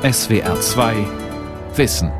[0.00, 0.94] SWR 2
[1.74, 2.12] Wissen.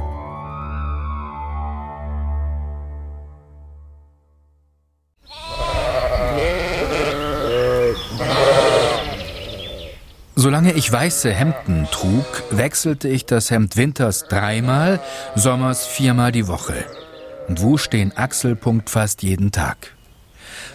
[10.34, 14.98] Solange ich weiße Hemden trug, wechselte ich das Hemd winters dreimal,
[15.36, 16.84] sommers viermal die Woche
[17.46, 19.94] und wusch den Achselpunkt fast jeden Tag.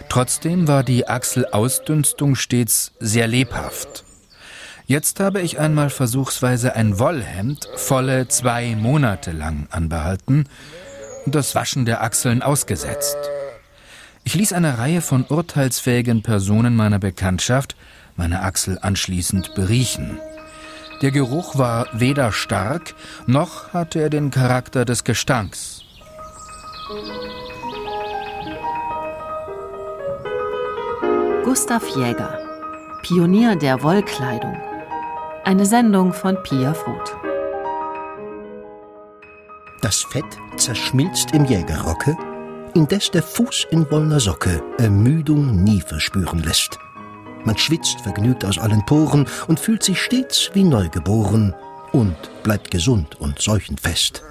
[0.08, 4.04] Trotzdem war die Achselausdünstung stets sehr lebhaft.
[4.86, 10.46] Jetzt habe ich einmal versuchsweise ein Wollhemd volle zwei Monate lang anbehalten
[11.24, 13.16] und das Waschen der Achseln ausgesetzt.
[14.24, 17.76] Ich ließ eine Reihe von urteilsfähigen Personen meiner Bekanntschaft
[18.16, 20.18] meine Achsel anschließend beriechen.
[21.00, 22.94] Der Geruch war weder stark,
[23.26, 25.82] noch hatte er den Charakter des Gestanks.
[31.42, 32.38] Gustav Jäger,
[33.02, 34.56] Pionier der Wollkleidung.
[35.46, 37.14] Eine Sendung von Pia Fruth.
[39.82, 40.24] Das Fett
[40.56, 42.16] zerschmilzt im Jägerrocke,
[42.72, 46.78] indes der Fuß in wollner Socke Ermüdung nie verspüren lässt.
[47.44, 51.54] Man schwitzt vergnügt aus allen Poren und fühlt sich stets wie neugeboren
[51.92, 54.22] und bleibt gesund und seuchenfest.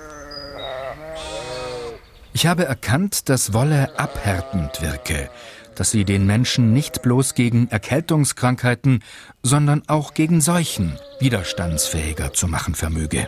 [2.34, 5.30] Ich habe erkannt, dass Wolle abhärtend wirke,
[5.76, 9.04] dass sie den Menschen nicht bloß gegen Erkältungskrankheiten,
[9.42, 13.28] sondern auch gegen Seuchen widerstandsfähiger zu machen vermöge.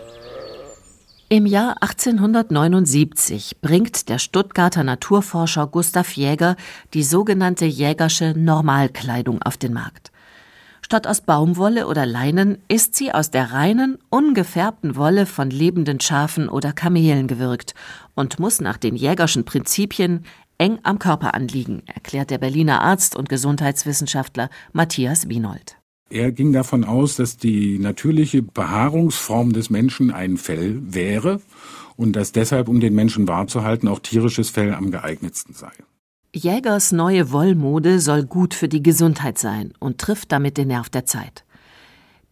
[1.28, 6.56] Im Jahr 1879 bringt der Stuttgarter Naturforscher Gustav Jäger
[6.94, 10.12] die sogenannte Jägersche Normalkleidung auf den Markt.
[10.86, 16.48] Statt aus Baumwolle oder Leinen ist sie aus der reinen, ungefärbten Wolle von lebenden Schafen
[16.48, 17.74] oder Kamelen gewirkt
[18.14, 20.26] und muss nach den Jägerschen Prinzipien
[20.58, 25.78] eng am Körper anliegen, erklärt der Berliner Arzt und Gesundheitswissenschaftler Matthias Wienold.
[26.10, 31.42] Er ging davon aus, dass die natürliche Behaarungsform des Menschen ein Fell wäre
[31.98, 35.72] und dass deshalb, um den Menschen warm zu halten, auch tierisches Fell am geeignetsten sei.
[36.34, 41.06] Jägers neue Wollmode soll gut für die Gesundheit sein und trifft damit den Nerv der
[41.06, 41.46] Zeit.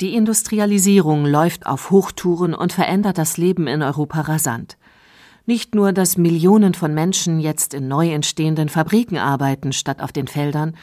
[0.02, 4.78] Die Industrialisierung läuft auf Hochtouren und verändert das Leben in Europa rasant.
[5.46, 10.28] Nicht nur, dass Millionen von Menschen jetzt in neu entstehenden Fabriken arbeiten statt auf den
[10.28, 10.76] Feldern,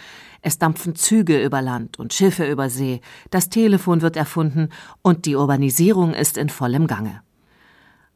[0.43, 3.01] es dampfen Züge über Land und Schiffe über See,
[3.31, 4.69] das Telefon wird erfunden
[5.03, 7.23] und die Urbanisierung ist in vollem Gange.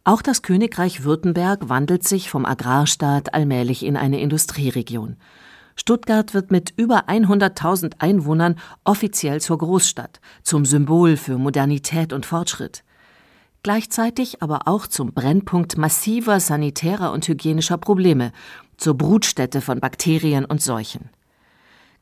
[0.05, 5.17] Auch das Königreich Württemberg wandelt sich vom Agrarstaat allmählich in eine Industrieregion.
[5.77, 12.84] Stuttgart wird mit über 100.000 Einwohnern offiziell zur Großstadt, zum Symbol für Modernität und Fortschritt.
[13.65, 18.31] Gleichzeitig aber auch zum Brennpunkt massiver sanitärer und hygienischer Probleme,
[18.77, 21.09] zur Brutstätte von Bakterien und Seuchen.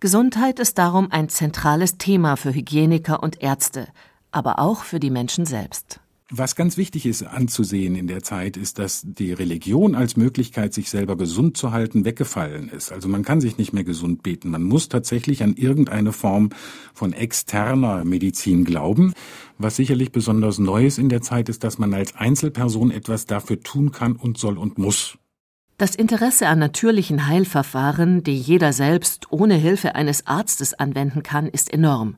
[0.01, 3.87] Gesundheit ist darum ein zentrales Thema für Hygieniker und Ärzte,
[4.33, 6.01] aber auch für die Menschen selbst.
[6.35, 10.89] Was ganz wichtig ist anzusehen in der Zeit, ist, dass die Religion als Möglichkeit, sich
[10.89, 12.91] selber gesund zu halten, weggefallen ist.
[12.91, 14.49] Also man kann sich nicht mehr gesund beten.
[14.49, 16.49] Man muss tatsächlich an irgendeine Form
[16.95, 19.13] von externer Medizin glauben.
[19.59, 23.93] Was sicherlich besonders Neues in der Zeit ist, dass man als Einzelperson etwas dafür tun
[23.93, 25.19] kann und soll und muss.
[25.77, 31.71] Das Interesse an natürlichen Heilverfahren, die jeder selbst ohne Hilfe eines Arztes anwenden kann, ist
[31.71, 32.17] enorm.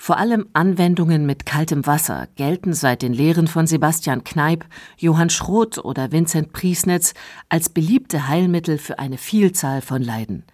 [0.00, 4.64] Vor allem Anwendungen mit kaltem Wasser gelten seit den Lehren von Sebastian Kneipp,
[4.96, 7.14] Johann Schroth oder Vincent Priesnitz
[7.48, 10.44] als beliebte Heilmittel für eine Vielzahl von Leiden.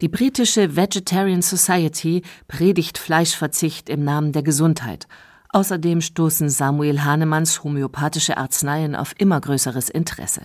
[0.00, 5.06] Die britische Vegetarian Society predigt Fleischverzicht im Namen der Gesundheit.
[5.50, 10.42] Außerdem stoßen Samuel Hahnemanns homöopathische Arzneien auf immer größeres Interesse.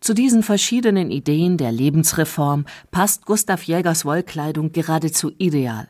[0.00, 5.88] Zu diesen verschiedenen Ideen der Lebensreform passt Gustav Jägers Wollkleidung geradezu ideal.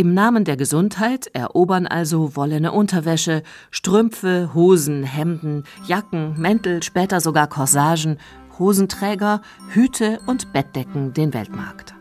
[0.00, 7.48] Im Namen der Gesundheit erobern also wollene Unterwäsche, Strümpfe, Hosen, Hemden, Jacken, Mäntel, später sogar
[7.48, 8.16] Corsagen,
[8.58, 11.92] Hosenträger, Hüte und Bettdecken den Weltmarkt.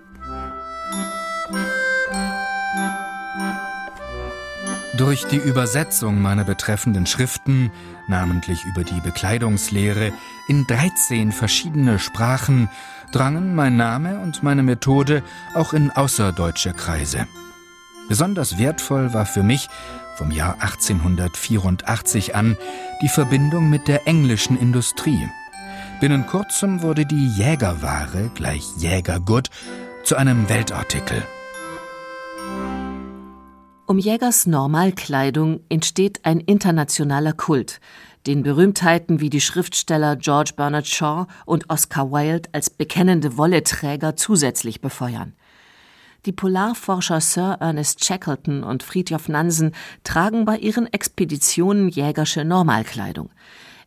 [4.96, 7.70] Durch die Übersetzung meiner betreffenden Schriften,
[8.08, 10.14] namentlich über die Bekleidungslehre,
[10.47, 12.70] in 13 verschiedene Sprachen
[13.12, 15.22] drangen mein Name und meine Methode
[15.53, 17.28] auch in außerdeutsche Kreise.
[18.09, 19.70] Besonders wertvoll war für mich
[20.16, 22.58] vom Jahr 1884 an
[23.03, 25.29] die Verbindung mit der englischen Industrie.
[26.02, 29.50] Binnen kurzem wurde die Jägerware gleich Jägergut
[30.03, 31.23] zu einem Weltartikel.
[33.85, 37.79] Um Jägers Normalkleidung entsteht ein internationaler Kult,
[38.26, 44.82] den Berühmtheiten wie die Schriftsteller George Bernard Shaw und Oscar Wilde als bekennende Wolleträger zusätzlich
[44.82, 45.34] befeuern.
[46.26, 49.72] Die Polarforscher Sir Ernest Shackleton und Fridtjof Nansen
[50.04, 53.30] tragen bei ihren Expeditionen jägersche Normalkleidung.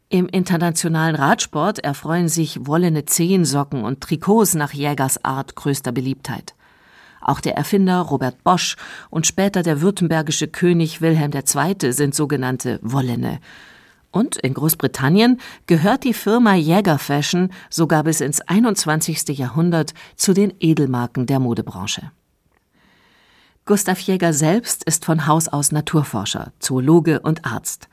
[0.08, 6.54] Im internationalen Radsport erfreuen sich wollene Zehensocken und Trikots nach Jägersart größter Beliebtheit.
[7.20, 8.76] Auch der Erfinder Robert Bosch
[9.10, 11.92] und später der württembergische König Wilhelm II.
[11.92, 13.40] sind sogenannte Wollene.
[14.10, 19.28] Und in Großbritannien gehört die Firma Jäger Fashion sogar bis ins 21.
[19.38, 22.10] Jahrhundert zu den Edelmarken der Modebranche.
[23.64, 27.88] Gustav Jäger selbst ist von Haus aus Naturforscher, Zoologe und Arzt.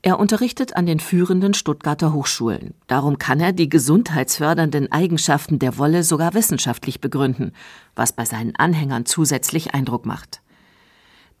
[0.00, 2.72] Er unterrichtet an den führenden Stuttgarter Hochschulen.
[2.86, 7.52] Darum kann er die gesundheitsfördernden Eigenschaften der Wolle sogar wissenschaftlich begründen,
[7.94, 10.40] was bei seinen Anhängern zusätzlich Eindruck macht.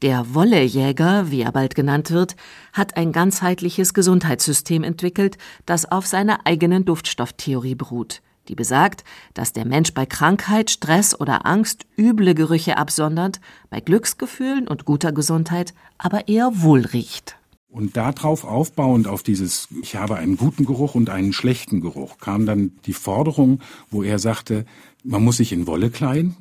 [0.02, 2.36] Der Wollejäger, wie er bald genannt wird,
[2.74, 9.04] hat ein ganzheitliches Gesundheitssystem entwickelt, das auf seiner eigenen Duftstofftheorie beruht die besagt,
[9.34, 13.40] dass der Mensch bei Krankheit, Stress oder Angst üble Gerüche absondert,
[13.70, 17.36] bei Glücksgefühlen und guter Gesundheit aber eher wohl riecht.
[17.68, 22.46] Und darauf aufbauend auf dieses, ich habe einen guten Geruch und einen schlechten Geruch, kam
[22.46, 23.60] dann die Forderung,
[23.90, 24.64] wo er sagte,
[25.04, 26.36] man muss sich in Wolle kleiden,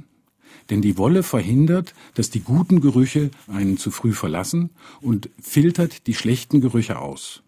[0.69, 4.69] denn die Wolle verhindert, dass die guten Gerüche einen zu früh verlassen
[5.01, 7.43] und filtert die schlechten Gerüche aus.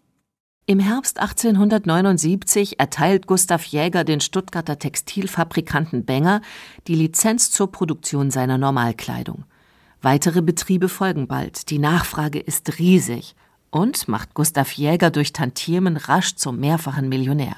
[0.70, 6.42] Im Herbst 1879 erteilt Gustav Jäger den Stuttgarter Textilfabrikanten Benger
[6.86, 9.44] die Lizenz zur Produktion seiner Normalkleidung.
[10.02, 11.70] Weitere Betriebe folgen bald.
[11.70, 13.34] Die Nachfrage ist riesig
[13.70, 17.56] und macht Gustav Jäger durch Tantiemen rasch zum mehrfachen Millionär.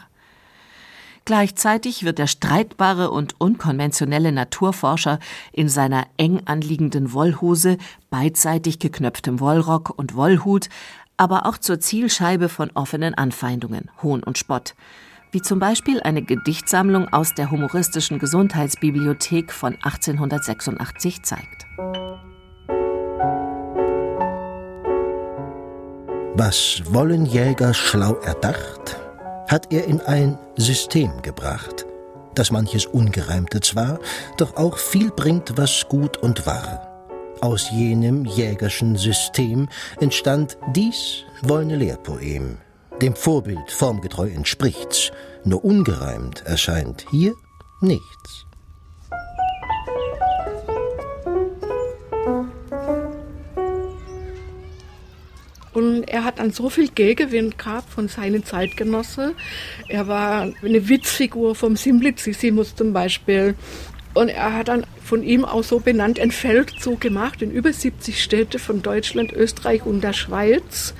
[1.24, 5.18] Gleichzeitig wird der streitbare und unkonventionelle Naturforscher
[5.52, 7.76] in seiner eng anliegenden Wollhose,
[8.08, 10.68] beidseitig geknöpftem Wollrock und Wollhut
[11.20, 14.74] aber auch zur Zielscheibe von offenen Anfeindungen, Hohn und Spott,
[15.32, 21.66] wie zum Beispiel eine Gedichtsammlung aus der humoristischen Gesundheitsbibliothek von 1886 zeigt.
[26.36, 28.98] Was Wollenjäger schlau erdacht,
[29.46, 31.84] hat er in ein System gebracht,
[32.34, 33.98] das manches Ungereimte zwar,
[34.38, 36.89] doch auch viel bringt, was gut und wahr.
[37.40, 42.58] Aus jenem jägerschen System entstand dies wollne Lehrpoem.
[43.00, 45.10] Dem Vorbild formgetreu entspricht's,
[45.44, 47.32] nur ungereimt erscheint hier
[47.80, 48.44] nichts.
[55.72, 59.34] Und er hat dann so viel Gegenwind gehabt von seinen Zeitgenossen.
[59.88, 63.54] Er war eine Witzfigur vom Simplicissimus zum Beispiel.
[64.14, 68.22] Und er hat dann von ihm auch so benannt einen Feldzug gemacht in über 70
[68.22, 70.94] Städte von Deutschland, Österreich und der Schweiz.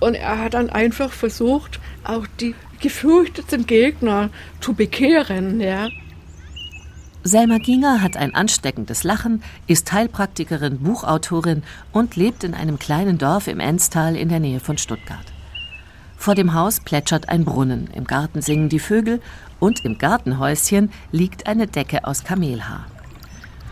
[0.00, 4.30] Und er hat dann einfach versucht, auch die gefürchteten Gegner
[4.60, 5.60] zu bekehren.
[5.60, 5.88] Ja.
[7.26, 13.46] Selma Ginger hat ein ansteckendes Lachen, ist Heilpraktikerin, Buchautorin und lebt in einem kleinen Dorf
[13.48, 15.24] im Enstal in der Nähe von Stuttgart.
[16.18, 19.20] Vor dem Haus plätschert ein Brunnen, im Garten singen die Vögel
[19.64, 22.84] und im Gartenhäuschen liegt eine Decke aus Kamelhaar.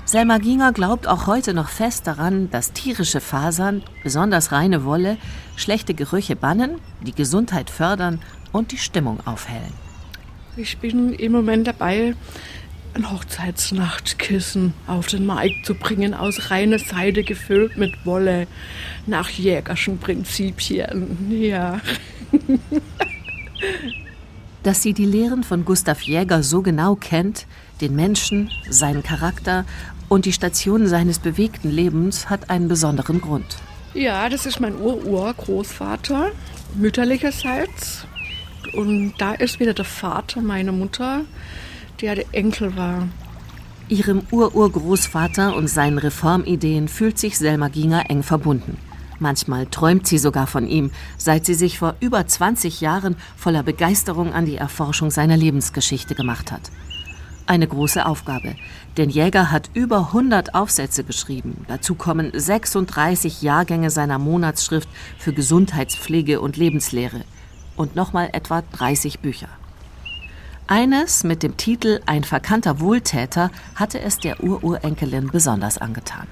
[0.07, 5.19] Selma Ginger glaubt auch heute noch fest daran, dass tierische Fasern, besonders reine Wolle,
[5.55, 8.21] schlechte Gerüche bannen, die Gesundheit fördern
[8.53, 9.75] und die Stimmung aufhellen.
[10.57, 12.15] Ich bin im Moment dabei,
[12.95, 18.47] ein Hochzeitsnachtkissen auf den Markt zu bringen, aus reiner Seide gefüllt mit Wolle,
[19.07, 21.31] nach jägerschen Prinzipien.
[21.31, 21.83] Ja.
[24.63, 27.47] Dass sie die Lehren von Gustav Jäger so genau kennt,
[27.81, 29.65] den Menschen, seinen Charakter
[30.09, 33.57] und die Stationen seines bewegten Lebens, hat einen besonderen Grund.
[33.95, 36.31] Ja, das ist mein Ur-Ur-Großvater,
[36.77, 38.07] mütterlicherseits.
[38.73, 41.23] Und da ist wieder der Vater meiner Mutter,
[42.01, 43.09] der der Enkel war.
[43.89, 48.79] Ihrem Ur-Urgroßvater und seinen Reformideen fühlt sich Selma Ginger eng verbunden.
[49.23, 54.33] Manchmal träumt sie sogar von ihm, seit sie sich vor über 20 Jahren voller Begeisterung
[54.33, 56.73] an die Erforschung seiner Lebensgeschichte gemacht hat.
[57.47, 58.57] Eine große Aufgabe,
[58.97, 61.65] denn Jäger hat über 100 Aufsätze geschrieben.
[61.69, 64.89] Dazu kommen 36 Jahrgänge seiner Monatsschrift
[65.19, 67.21] für Gesundheitspflege und Lebenslehre
[67.77, 69.49] und nochmal etwa 30 Bücher.
[70.67, 76.27] Eines mit dem Titel Ein verkannter Wohltäter hatte es der Ururenkelin besonders angetan.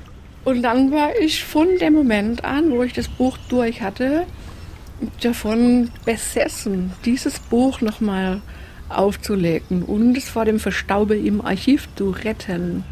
[0.45, 4.27] Und dann war ich von dem Moment an, wo ich das Buch durch hatte,
[5.23, 8.41] davon besessen, dieses Buch nochmal
[8.89, 12.85] aufzulegen und es vor dem Verstaube im Archiv zu retten.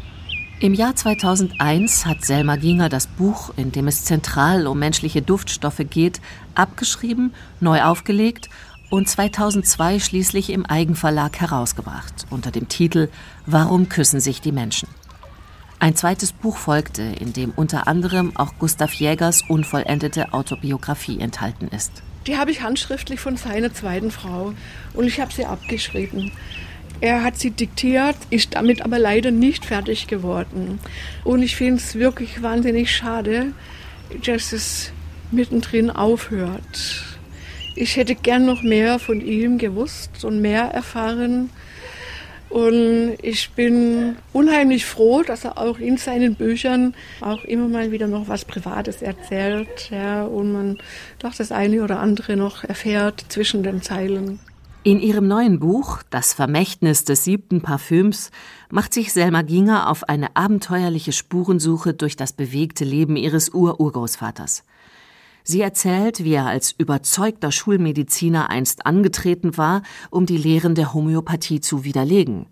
[0.61, 5.81] Im Jahr 2001 hat Selma Ginger das Buch, in dem es zentral um menschliche Duftstoffe
[5.89, 6.19] geht,
[6.53, 8.49] abgeschrieben, neu aufgelegt
[8.89, 13.09] und 2002 schließlich im Eigenverlag herausgebracht unter dem Titel
[13.45, 14.89] Warum küssen sich die Menschen?
[15.81, 21.91] Ein zweites Buch folgte, in dem unter anderem auch Gustav Jägers unvollendete Autobiografie enthalten ist.
[22.27, 24.53] Die habe ich handschriftlich von seiner zweiten Frau
[24.93, 26.33] und ich habe sie abgeschrieben.
[26.99, 30.79] Er hat sie diktiert, ist damit aber leider nicht fertig geworden.
[31.23, 33.53] Und ich finde es wirklich wahnsinnig schade,
[34.25, 34.91] dass es
[35.31, 37.05] mittendrin aufhört.
[37.75, 41.49] Ich hätte gern noch mehr von ihm gewusst und mehr erfahren.
[42.49, 48.07] Und ich bin unheimlich froh, dass er auch in seinen Büchern auch immer mal wieder
[48.07, 50.77] noch was Privates erzählt ja, und man
[51.19, 54.39] doch das eine oder andere noch erfährt zwischen den Zeilen.
[54.81, 58.31] In ihrem neuen Buch Das Vermächtnis des siebten Parfüms
[58.71, 64.63] macht sich Selma Ginger auf eine abenteuerliche Spurensuche durch das bewegte Leben ihres Ururgroßvaters.
[65.43, 71.61] Sie erzählt, wie er als überzeugter Schulmediziner einst angetreten war, um die Lehren der Homöopathie
[71.61, 72.47] zu widerlegen.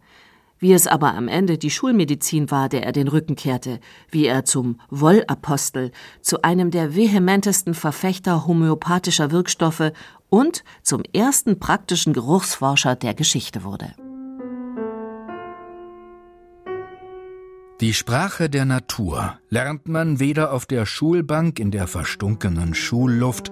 [0.60, 3.80] Wie es aber am Ende die Schulmedizin war, der er den Rücken kehrte,
[4.10, 5.92] wie er zum Wollapostel,
[6.22, 9.92] zu einem der vehementesten Verfechter homöopathischer Wirkstoffe
[10.30, 13.94] und zum ersten praktischen Geruchsforscher der Geschichte wurde.
[17.80, 23.52] Die Sprache der Natur lernt man weder auf der Schulbank in der verstunkenen Schulluft,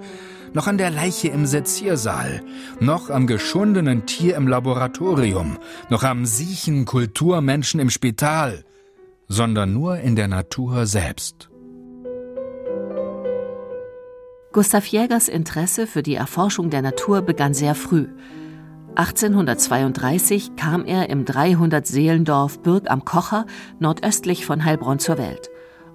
[0.51, 2.41] noch an der Leiche im Seziersaal,
[2.79, 5.59] noch am geschundenen Tier im Laboratorium,
[5.91, 8.65] noch am siechen Kulturmenschen im Spital,
[9.27, 11.51] sondern nur in der Natur selbst.
[14.53, 18.07] Gustav Jägers Interesse für die Erforschung der Natur begann sehr früh.
[18.95, 23.45] 1832 kam er im 300 Seelendorf Bürg am Kocher
[23.79, 25.49] nordöstlich von Heilbronn zur Welt.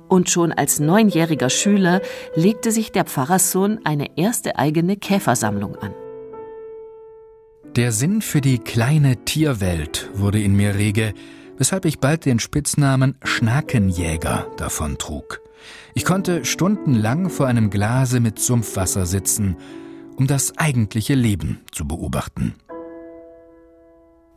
[0.08, 2.02] Und schon als neunjähriger Schüler
[2.34, 5.94] legte sich der Pfarrerssohn eine erste eigene Käfersammlung an.
[7.76, 11.14] Der Sinn für die kleine Tierwelt wurde in mir rege,
[11.56, 15.40] weshalb ich bald den Spitznamen Schnakenjäger davon trug.
[15.94, 19.56] Ich konnte stundenlang vor einem Glase mit Sumpfwasser sitzen,
[20.16, 22.54] um das eigentliche Leben zu beobachten.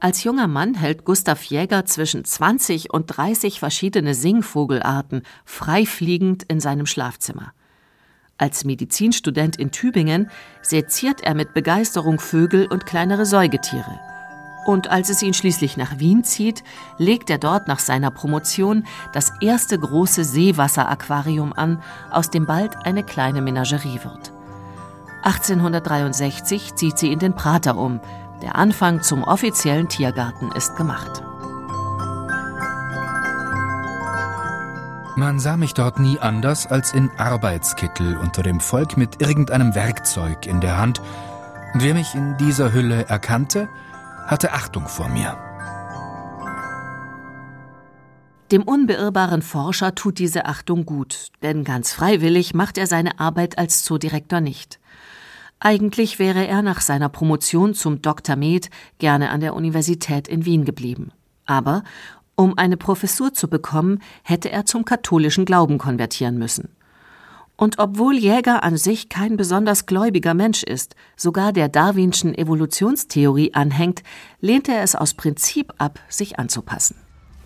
[0.04, 6.88] Als junger Mann hält Gustav Jäger zwischen 20 und 30 verschiedene Singvogelarten freifliegend in seinem
[6.88, 7.54] Schlafzimmer.
[8.38, 10.30] Als Medizinstudent in Tübingen
[10.62, 13.98] seziert er mit Begeisterung Vögel und kleinere Säugetiere.
[14.66, 16.66] Und als es ihn schließlich nach Wien zieht,
[16.98, 21.82] legt er dort nach seiner Promotion das erste große Seewasseraquarium an,
[22.12, 24.34] aus dem bald eine kleine Menagerie wird.
[25.24, 28.02] 1863 zieht sie in den Prater um,
[28.44, 31.24] der Anfang zum offiziellen Tiergarten ist gemacht.
[35.16, 40.46] Man sah mich dort nie anders als in Arbeitskittel unter dem Volk mit irgendeinem Werkzeug
[40.46, 41.02] in der Hand,
[41.74, 43.70] und wer mich in dieser Hülle erkannte,
[44.28, 45.38] hatte Achtung vor mir.
[48.52, 53.84] Dem unbeirrbaren Forscher tut diese Achtung gut, denn ganz freiwillig macht er seine Arbeit als
[53.84, 54.80] Zoodirektor nicht.
[55.65, 58.36] Eigentlich wäre er nach seiner Promotion zum Dr.
[58.36, 61.13] Med gerne an der Universität in Wien geblieben.
[61.46, 61.86] Aber
[62.36, 66.75] um eine Professur zu bekommen, hätte er zum katholischen Glauben konvertieren müssen.
[67.55, 74.03] Und obwohl Jäger an sich kein besonders gläubiger Mensch ist, sogar der darwinschen Evolutionstheorie anhängt,
[74.41, 76.98] lehnt er es aus Prinzip ab, sich anzupassen.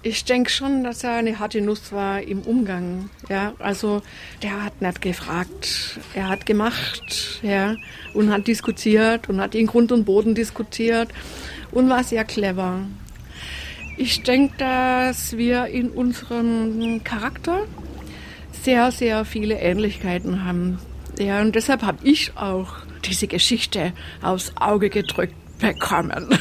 [0.04, 3.10] Ich denke schon, dass er eine harte Nuss war im Umgang.
[3.30, 4.04] Ja, also
[4.44, 7.76] der hat nicht gefragt, er hat gemacht, ja,
[8.14, 11.10] und hat diskutiert und hat in Grund und Boden diskutiert
[11.72, 12.82] und war sehr clever.
[13.98, 17.64] Ich denke, dass wir in unserem Charakter
[18.62, 20.80] sehr, sehr viele Ähnlichkeiten haben.
[21.18, 22.76] Ja, und deshalb habe ich auch
[23.06, 26.30] diese Geschichte aufs Auge gedrückt bekommen.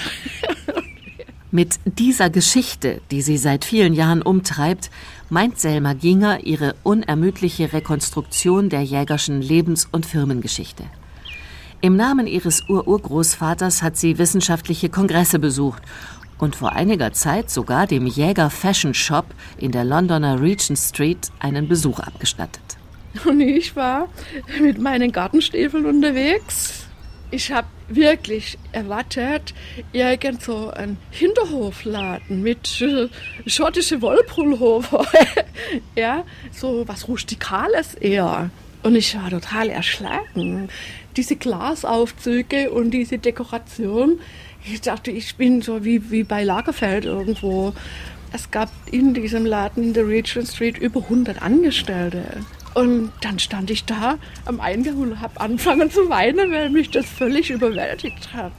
[1.57, 4.91] Mit dieser Geschichte, die sie seit vielen Jahren umtreibt,
[5.31, 10.85] meint Selma Ginger ihre unermüdliche Rekonstruktion der jägerschen Lebens- und Firmengeschichte.
[11.81, 15.83] Im Namen ihres Ururgroßvaters hat sie wissenschaftliche Kongresse besucht
[16.37, 19.25] und vor einiger Zeit sogar dem Jäger Fashion Shop
[19.57, 22.77] in der Londoner Regent Street einen Besuch abgestattet.
[23.25, 24.09] Und ich war
[24.61, 26.87] mit meinen Gartenstiefeln unterwegs
[27.31, 29.55] ich habe wirklich erwartet,
[29.93, 32.85] irgend so ein Hinterhofladen mit
[33.47, 35.07] schottische Wollpullover.
[35.97, 38.51] ja, so was Rustikales eher.
[38.83, 40.69] Und ich war total erschlagen.
[41.17, 44.21] Diese Glasaufzüge und diese Dekoration.
[44.65, 47.73] Ich dachte, ich bin so wie, wie bei Lagerfeld irgendwo.
[48.33, 52.45] Es gab in diesem Laden in der Regent Street über 100 Angestellte.
[52.77, 57.07] Und dann stand ich da am Eingang und habe angefangen zu weinen, weil mich das
[57.07, 58.53] völlig überwältigt hat.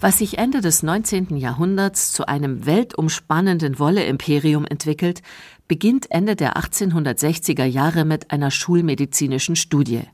[0.00, 1.36] Was sich Ende des 19.
[1.36, 5.20] Jahrhunderts zu einem weltumspannenden Wolle-Imperium entwickelt,
[5.66, 10.04] beginnt Ende der 1860er Jahre mit einer schulmedizinischen Studie.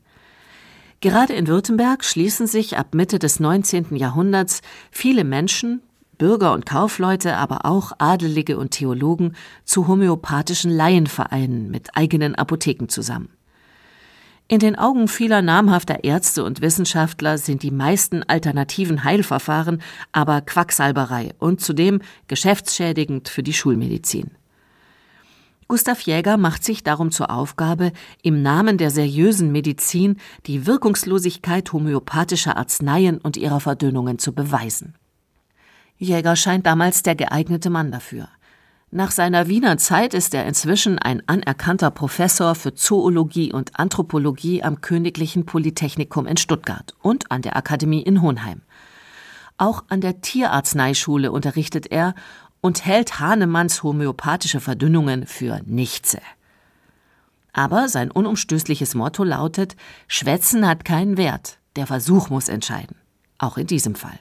[0.99, 3.95] Gerade in Württemberg schließen sich ab Mitte des 19.
[3.95, 5.83] Jahrhunderts viele Menschen,
[6.19, 13.29] Bürger und Kaufleute, aber auch Adelige und Theologen zu homöopathischen Laienvereinen mit eigenen Apotheken zusammen.
[14.47, 19.81] In den Augen vieler namhafter Ärzte und Wissenschaftler sind die meisten alternativen Heilverfahren
[20.13, 24.33] aber Quacksalberei und zudem geschäftsschädigend für die Schulmedizin.
[25.67, 27.93] Gustav Jäger macht sich darum zur Aufgabe,
[28.23, 34.95] im Namen der seriösen Medizin die Wirkungslosigkeit homöopathischer Arzneien und ihrer Verdünnungen zu beweisen.
[35.99, 38.29] Jäger scheint damals der geeignete Mann dafür.
[38.91, 44.81] Nach seiner Wiener Zeit ist er inzwischen ein anerkannter Professor für Zoologie und Anthropologie am
[44.81, 48.63] Königlichen Polytechnikum in Stuttgart und an der Akademie in Hohenheim.
[49.57, 52.15] Auch an der Tierarzneischule unterrichtet er
[52.61, 56.21] und hält Hahnemanns homöopathische Verdünnungen für Nichtse.
[57.53, 59.77] Aber sein unumstößliches Motto lautet:
[60.09, 62.97] Schwätzen hat keinen Wert, der Versuch muss entscheiden.
[63.39, 64.19] Auch in diesem Fall.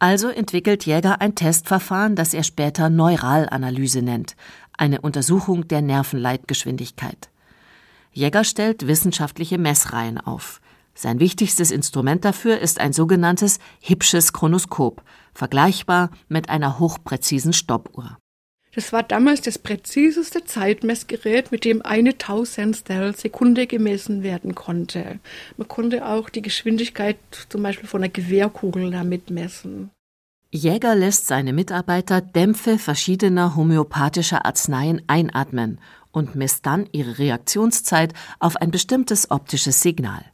[0.00, 4.34] Also entwickelt Jäger ein Testverfahren, das er später Neuralanalyse nennt,
[4.78, 7.28] eine Untersuchung der Nervenleitgeschwindigkeit.
[8.10, 10.62] Jäger stellt wissenschaftliche Messreihen auf.
[10.94, 15.02] Sein wichtigstes Instrument dafür ist ein sogenanntes Hipsches Chronoskop,
[15.34, 18.16] vergleichbar mit einer hochpräzisen Stoppuhr.
[18.72, 25.18] Das war damals das präziseste Zeitmessgerät, mit dem eine Tausendstel Sekunde gemessen werden konnte.
[25.56, 29.90] Man konnte auch die Geschwindigkeit zum Beispiel von einer Gewehrkugel damit messen.
[30.52, 35.78] Jäger lässt seine Mitarbeiter Dämpfe verschiedener homöopathischer Arzneien einatmen
[36.12, 40.24] und misst dann ihre Reaktionszeit auf ein bestimmtes optisches Signal.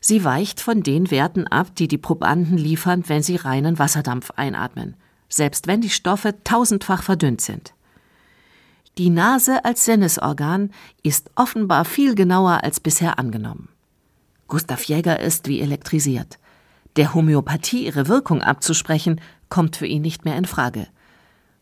[0.00, 4.96] Sie weicht von den Werten ab, die die Probanden liefern, wenn sie reinen Wasserdampf einatmen
[5.30, 7.72] selbst wenn die Stoffe tausendfach verdünnt sind.
[8.98, 10.70] Die Nase als Sinnesorgan
[11.02, 13.68] ist offenbar viel genauer als bisher angenommen.
[14.48, 16.38] Gustav Jäger ist wie elektrisiert.
[16.96, 20.86] Der Homöopathie ihre Wirkung abzusprechen, kommt für ihn nicht mehr in Frage.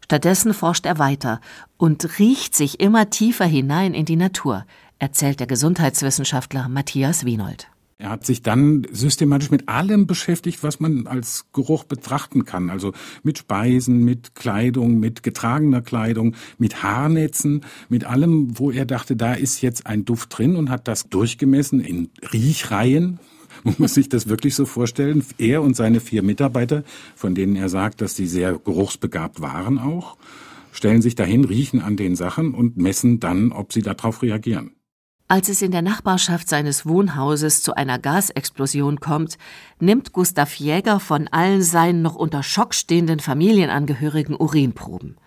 [0.04, 1.40] Stattdessen forscht er weiter
[1.76, 4.64] und riecht sich immer tiefer hinein in die Natur,
[4.98, 7.68] erzählt der Gesundheitswissenschaftler Matthias Wienold.
[8.00, 12.70] Er hat sich dann systematisch mit allem beschäftigt, was man als Geruch betrachten kann.
[12.70, 12.92] Also
[13.24, 19.34] mit Speisen, mit Kleidung, mit getragener Kleidung, mit Haarnetzen, mit allem, wo er dachte, da
[19.34, 23.18] ist jetzt ein Duft drin und hat das durchgemessen in Riechreihen.
[23.64, 25.24] Man muss sich das wirklich so vorstellen.
[25.38, 26.84] Er und seine vier Mitarbeiter,
[27.16, 30.16] von denen er sagt, dass sie sehr geruchsbegabt waren auch,
[30.70, 34.77] stellen sich dahin, riechen an den Sachen und messen dann, ob sie darauf reagieren.
[35.30, 39.36] Als es in der Nachbarschaft seines Wohnhauses zu einer Gasexplosion kommt,
[39.78, 45.18] nimmt Gustav Jäger von allen seinen noch unter Schock stehenden Familienangehörigen Urinproben.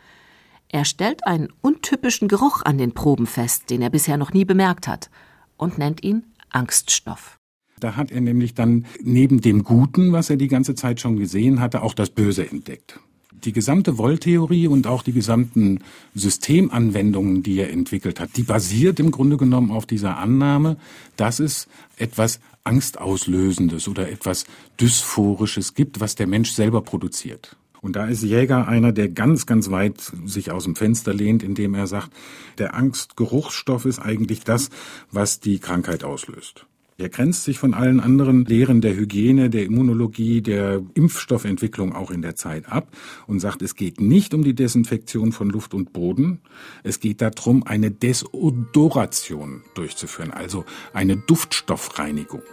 [0.70, 4.88] Er stellt einen untypischen Geruch an den Proben fest, den er bisher noch nie bemerkt
[4.88, 5.12] hat,
[5.56, 7.38] und nennt ihn Angststoff.
[7.80, 11.60] Da hat er nämlich dann neben dem Guten, was er die ganze Zeit schon gesehen
[11.60, 13.00] hatte, auch das Böse entdeckt
[13.46, 15.80] die gesamte Wolltheorie und auch die gesamten
[16.16, 20.78] Systemanwendungen, die er entwickelt hat, die basiert im Grunde genommen auf dieser Annahme,
[21.18, 24.46] dass es etwas Angstauslösendes oder etwas
[24.80, 27.56] Dysphorisches gibt, was der Mensch selber produziert.
[27.82, 31.74] Und da ist Jäger einer, der ganz, ganz weit sich aus dem Fenster lehnt, indem
[31.74, 32.12] er sagt,
[32.60, 34.70] der Angstgeruchsstoff ist eigentlich das,
[35.12, 36.68] was die Krankheit auslöst.
[37.02, 42.22] Er grenzt sich von allen anderen Lehren der Hygiene, der Immunologie, der Impfstoffentwicklung auch in
[42.22, 46.42] der Zeit ab und sagt, es geht nicht um die Desinfektion von Luft und Boden,
[46.84, 52.44] es geht darum, eine Desodoration durchzuführen, also eine Duftstoffreinigung.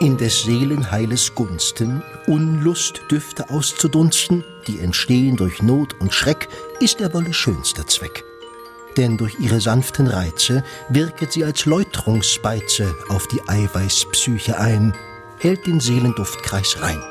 [0.00, 6.48] In des Seelenheiles Gunsten Unlust Düfte auszudunsten, die entstehen durch Not und Schreck,
[6.80, 8.24] ist der Wolle schönster Zweck
[8.96, 14.94] denn durch ihre sanften Reize wirket sie als Läuterungsbeize auf die Eiweißpsyche ein,
[15.38, 17.02] hält den Seelenduftkreis rein.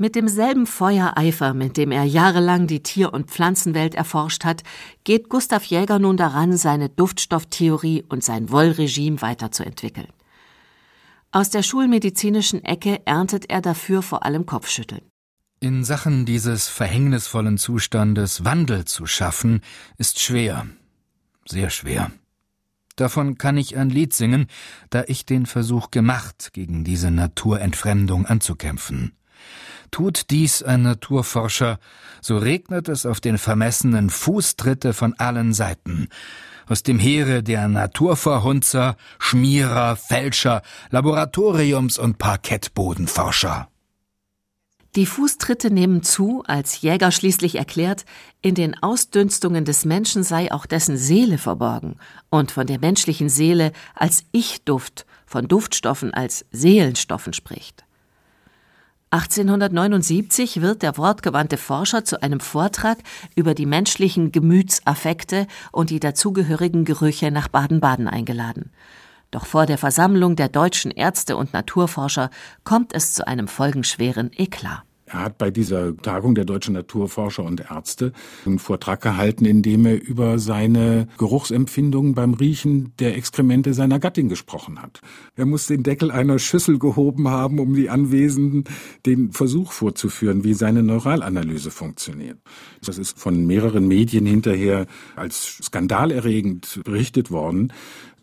[0.00, 4.62] Mit demselben Feuereifer, mit dem er jahrelang die Tier- und Pflanzenwelt erforscht hat,
[5.02, 10.06] geht Gustav Jäger nun daran, seine Duftstofftheorie und sein Wollregime weiterzuentwickeln.
[11.32, 15.02] Aus der schulmedizinischen Ecke erntet er dafür vor allem Kopfschütteln.
[15.60, 19.62] In Sachen dieses verhängnisvollen Zustandes Wandel zu schaffen,
[19.96, 20.68] ist schwer,
[21.48, 22.12] sehr schwer.
[22.94, 24.46] Davon kann ich ein Lied singen,
[24.90, 29.16] da ich den Versuch gemacht, gegen diese Naturentfremdung anzukämpfen.
[29.90, 31.80] Tut dies ein Naturforscher,
[32.20, 36.06] so regnet es auf den Vermessenen Fußtritte von allen Seiten.
[36.68, 43.68] Aus dem Heere der Naturverhunzer, Schmierer, Fälscher, Laboratoriums- und Parkettbodenforscher.
[44.98, 48.04] Die Fußtritte nehmen zu, als Jäger schließlich erklärt,
[48.42, 53.70] in den Ausdünstungen des Menschen sei auch dessen Seele verborgen und von der menschlichen Seele
[53.94, 57.84] als Ich-Duft, von Duftstoffen als Seelenstoffen spricht.
[59.10, 62.98] 1879 wird der wortgewandte Forscher zu einem Vortrag
[63.36, 68.72] über die menschlichen Gemütsaffekte und die dazugehörigen Gerüche nach Baden-Baden eingeladen.
[69.30, 72.30] Doch vor der Versammlung der deutschen Ärzte und Naturforscher
[72.64, 74.87] kommt es zu einem folgenschweren Eklat.
[75.10, 78.12] Er hat bei dieser Tagung der deutschen Naturforscher und Ärzte
[78.44, 84.28] einen Vortrag gehalten, in dem er über seine Geruchsempfindungen beim Riechen der Exkremente seiner Gattin
[84.28, 85.00] gesprochen hat.
[85.34, 88.64] Er muss den Deckel einer Schüssel gehoben haben, um die Anwesenden
[89.06, 92.38] den Versuch vorzuführen, wie seine Neuralanalyse funktioniert.
[92.84, 97.72] Das ist von mehreren Medien hinterher als skandalerregend berichtet worden.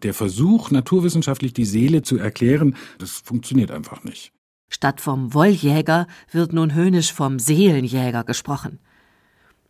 [0.03, 4.34] Der Versuch, naturwissenschaftlich die Seele zu erklären, das funktioniert einfach nicht.
[4.69, 8.79] Statt vom Wolljäger wird nun höhnisch vom Seelenjäger gesprochen.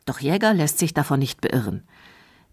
[0.06, 1.84] Doch Jäger lässt sich davon nicht beirren.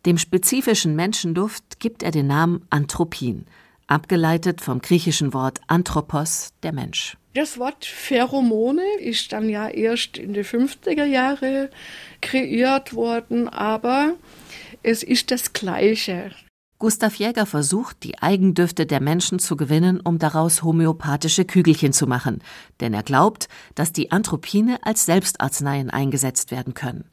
[0.07, 3.47] Dem spezifischen Menschenduft gibt er den Namen Anthropin,
[3.87, 7.17] abgeleitet vom griechischen Wort Anthropos, der Mensch.
[7.35, 11.69] Das Wort Pheromone ist dann ja erst in den 50er Jahren
[12.21, 14.17] kreiert worden, aber
[14.83, 16.33] es ist das Gleiche.
[16.83, 22.43] Gustav Jäger versucht, die Eigendüfte der Menschen zu gewinnen, um daraus homöopathische Kügelchen zu machen,
[22.81, 27.05] denn er glaubt, dass die Anthropine als Selbstarzneien eingesetzt werden können.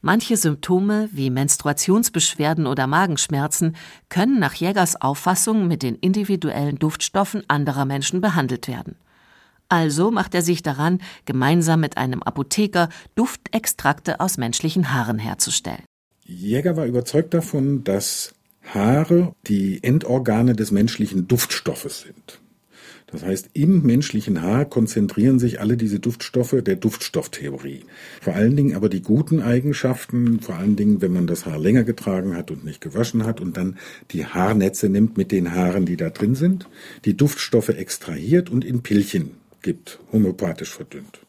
[0.00, 3.74] Manche Symptome wie Menstruationsbeschwerden oder Magenschmerzen
[4.10, 8.94] können nach Jägers Auffassung mit den individuellen Duftstoffen anderer Menschen behandelt werden.
[9.68, 15.82] Also macht er sich daran, gemeinsam mit einem Apotheker Duftextrakte aus menschlichen Haaren herzustellen.
[16.24, 18.32] Jäger war überzeugt davon, dass
[18.64, 22.40] Haare die Endorgane des menschlichen Duftstoffes sind.
[23.14, 27.84] Das heißt, im menschlichen Haar konzentrieren sich alle diese Duftstoffe der Duftstofftheorie.
[28.20, 31.84] Vor allen Dingen aber die guten Eigenschaften, vor allen Dingen, wenn man das Haar länger
[31.84, 33.76] getragen hat und nicht gewaschen hat und dann
[34.10, 36.68] die Haarnetze nimmt mit den Haaren, die da drin sind,
[37.04, 41.20] die Duftstoffe extrahiert und in Pilchen gibt, homöopathisch verdünnt.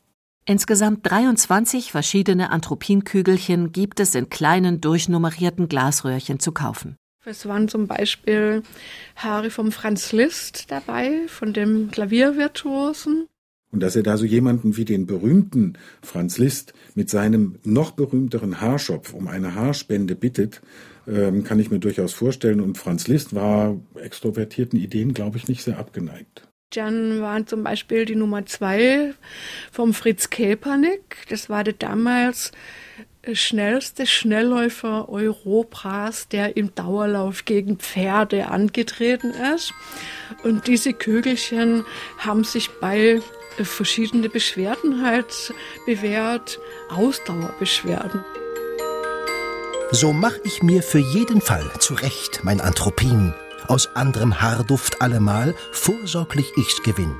[0.48, 6.96] Insgesamt 23 verschiedene Anthropinkügelchen gibt es in kleinen durchnummerierten Glasröhrchen zu kaufen.
[7.26, 8.62] Es waren zum Beispiel
[9.16, 13.28] Haare vom Franz Liszt dabei, von dem Klaviervirtuosen.
[13.72, 18.62] Und dass er da so jemanden wie den berühmten Franz Liszt mit seinem noch berühmteren
[18.62, 20.62] Haarschopf um eine Haarspende bittet,
[21.08, 22.62] ähm, kann ich mir durchaus vorstellen.
[22.62, 26.48] Und Franz Liszt war extrovertierten Ideen, glaube ich, nicht sehr abgeneigt.
[26.70, 29.14] Dann waren zum Beispiel die Nummer zwei
[29.72, 31.26] vom Fritz Kepernick.
[31.30, 32.52] Das war der damals
[33.34, 39.74] schnellste Schnellläufer Europas, der im Dauerlauf gegen Pferde angetreten ist.
[40.44, 41.86] Und diese Kügelchen
[42.18, 43.22] haben sich bei
[43.64, 45.54] verschiedene Beschwerden halt
[45.86, 46.60] bewährt,
[46.90, 48.24] Ausdauerbeschwerden.
[49.92, 53.34] So mach ich mir für jeden Fall zurecht mein Anthropin,
[53.68, 57.16] aus anderem Haarduft allemal vorsorglich ich's gewinn.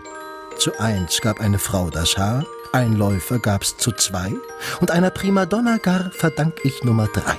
[0.58, 4.34] Zu eins gab eine Frau das Haar, ein Läufer gab's zu zwei
[4.82, 7.38] und einer Primadonna gar verdank ich Nummer drei.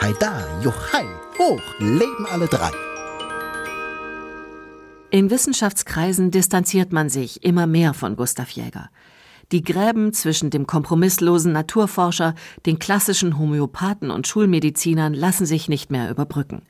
[0.00, 1.06] Heida, Juchai,
[1.40, 2.70] hoch, leben alle drei.
[5.10, 8.90] In Wissenschaftskreisen distanziert man sich immer mehr von Gustav Jäger.
[9.50, 16.08] Die Gräben zwischen dem kompromisslosen Naturforscher, den klassischen Homöopathen und Schulmedizinern lassen sich nicht mehr
[16.12, 16.62] überbrücken.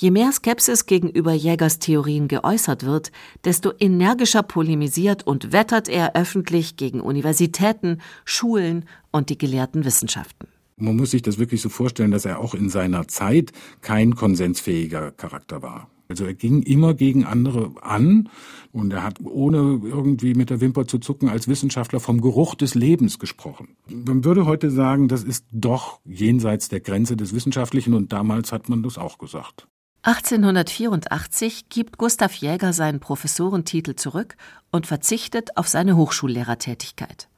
[0.00, 3.10] Je mehr Skepsis gegenüber Jägers Theorien geäußert wird,
[3.44, 10.46] desto energischer polemisiert und wettert er öffentlich gegen Universitäten, Schulen und die gelehrten Wissenschaften.
[10.76, 15.10] Man muss sich das wirklich so vorstellen, dass er auch in seiner Zeit kein konsensfähiger
[15.10, 15.90] Charakter war.
[16.06, 18.28] Also er ging immer gegen andere an
[18.70, 22.76] und er hat ohne irgendwie mit der Wimper zu zucken als Wissenschaftler vom Geruch des
[22.76, 23.70] Lebens gesprochen.
[23.88, 28.68] Man würde heute sagen, das ist doch jenseits der Grenze des Wissenschaftlichen und damals hat
[28.68, 29.66] man das auch gesagt.
[30.02, 34.36] 1884 gibt Gustav Jäger seinen Professorentitel zurück
[34.70, 37.28] und verzichtet auf seine Hochschullehrertätigkeit.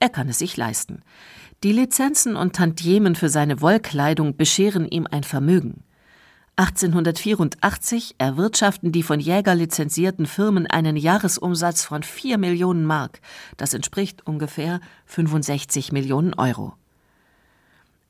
[0.00, 1.02] Er kann es sich leisten.
[1.62, 5.84] Die Lizenzen und Tantiemen für seine Wollkleidung bescheren ihm ein Vermögen.
[6.56, 13.20] 1884 erwirtschaften die von Jäger lizenzierten Firmen einen Jahresumsatz von 4 Millionen Mark.
[13.58, 16.72] Das entspricht ungefähr 65 Millionen Euro.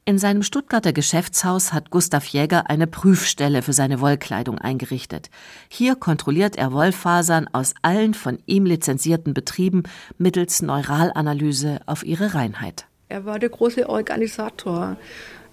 [0.08, 5.30] In seinem Stuttgarter Geschäftshaus hat Gustav Jäger eine Prüfstelle für seine Wollkleidung eingerichtet.
[5.68, 9.82] Hier kontrolliert er Wollfasern aus allen von ihm lizenzierten Betrieben
[10.16, 12.86] mittels Neuralanalyse auf ihre Reinheit.
[13.08, 14.96] Er war der große Organisator.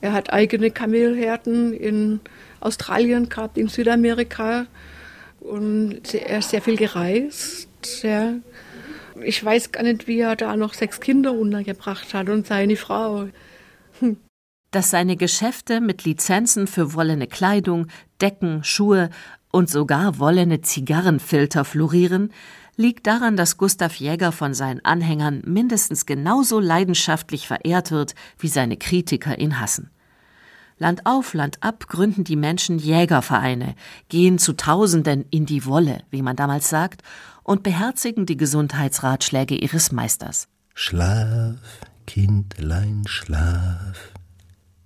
[0.02, 2.20] Er hat eigene Kamelherden in
[2.60, 4.68] Australien gehabt, in Südamerika
[5.40, 7.68] und er ist sehr viel gereist.
[8.04, 8.36] Er
[9.24, 13.30] Ich weiß gar nicht, wie er da noch sechs Kinder untergebracht hat und seine Frau.
[14.74, 17.86] Dass seine Geschäfte mit Lizenzen für wollene Kleidung,
[18.20, 19.12] Decken, Schuhe
[19.52, 22.34] und sogar wollene Zigarrenfilter florieren,
[22.76, 28.76] liegt daran, dass Gustav Jäger von seinen Anhängern mindestens genauso leidenschaftlich verehrt wird, wie seine
[28.76, 29.92] Kritiker ihn hassen.
[30.80, 33.76] Land auf, Land ab gründen die Menschen Jägervereine,
[34.10, 37.04] gehen zu Tausenden in die Wolle, wie man damals sagt,
[37.44, 40.48] und beherzigen die Gesundheitsratschläge ihres Meisters.
[40.74, 41.60] Schlaf,
[42.08, 44.14] Kindlein, schlaf,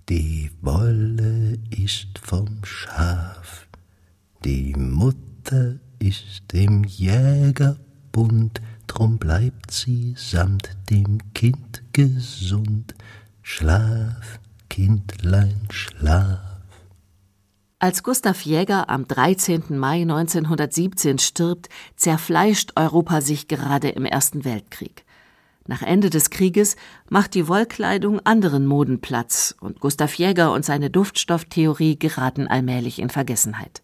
[0.08, 3.66] die Wolle ist vom Schaf,
[4.44, 12.94] die Mutter ist im Jägerbund, drum bleibt sie samt dem Kind gesund.
[13.42, 14.40] Schlaf,
[14.70, 16.40] Kindlein, schlaf.
[17.78, 19.78] Als Gustav Jäger am 13.
[19.78, 25.04] Mai 1917 stirbt, zerfleischt Europa sich gerade im Ersten Weltkrieg.
[25.68, 26.74] Nach Ende des Krieges
[27.08, 33.10] macht die Wollkleidung anderen Moden Platz und Gustav Jäger und seine Duftstofftheorie geraten allmählich in
[33.10, 33.82] Vergessenheit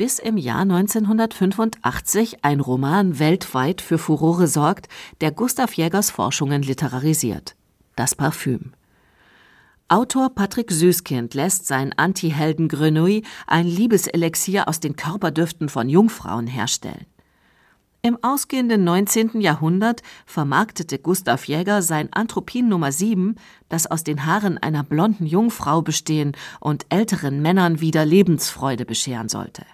[0.00, 4.88] bis im Jahr 1985 ein Roman weltweit für Furore sorgt,
[5.20, 7.54] der Gustav Jägers Forschungen literarisiert.
[7.96, 8.72] Das Parfüm.
[9.88, 17.04] Autor Patrick Süßkind lässt sein Anti-Helden Grenouille ein Liebeselixier aus den Körperdüften von Jungfrauen herstellen.
[18.02, 19.42] Im ausgehenden 19.
[19.42, 23.36] Jahrhundert vermarktete Gustav Jäger sein Anthropin Nummer 7,
[23.68, 29.66] das aus den Haaren einer blonden Jungfrau bestehen und älteren Männern wieder Lebensfreude bescheren sollte.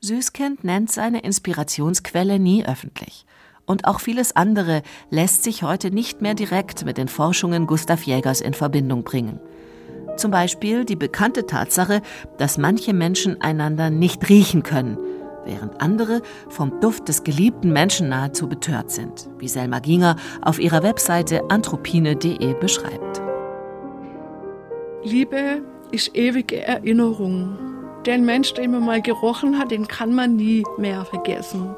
[0.00, 3.26] Süßkind nennt seine Inspirationsquelle nie öffentlich.
[3.66, 8.40] Und auch vieles andere lässt sich heute nicht mehr direkt mit den Forschungen Gustav Jägers
[8.40, 9.40] in Verbindung bringen.
[10.16, 12.00] Zum Beispiel die bekannte Tatsache,
[12.38, 14.96] dass manche Menschen einander nicht riechen können,
[15.44, 20.82] während andere vom Duft des geliebten Menschen nahezu betört sind, wie Selma Ginger auf ihrer
[20.82, 23.22] Webseite anthropine.de beschreibt.
[25.04, 27.58] Liebe ist ewige Erinnerung.
[28.06, 31.74] Den Mensch, den man mal gerochen hat, den kann man nie mehr vergessen.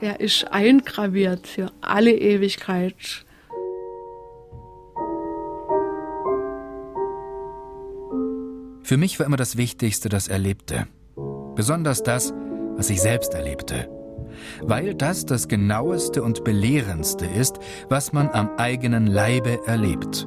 [0.00, 2.94] Er ist eingraviert für alle Ewigkeit.
[8.82, 10.86] Für mich war immer das Wichtigste das Erlebte.
[11.56, 12.32] Besonders das,
[12.78, 13.90] was ich selbst erlebte.
[14.62, 17.58] Weil das das genaueste und belehrendste ist,
[17.90, 20.26] was man am eigenen Leibe erlebt.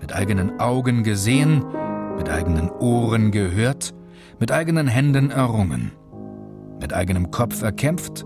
[0.00, 1.64] Mit eigenen Augen gesehen,
[2.16, 3.92] mit eigenen Ohren gehört
[4.38, 5.92] mit eigenen Händen errungen,
[6.80, 8.24] mit eigenem Kopf erkämpft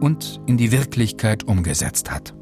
[0.00, 2.34] und in die Wirklichkeit umgesetzt hat.